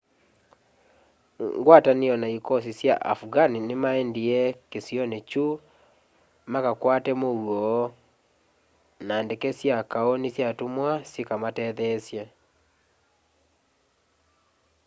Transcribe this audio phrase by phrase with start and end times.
[1.59, 5.47] ngwatanio na ĩkosĩ sya afghan nĩmaendĩe kĩsĩonĩ kyũ
[6.51, 7.71] makakwate mũũo
[9.07, 12.23] na ndeke sya kaũ nĩsyatũmĩ syĩka matetheesye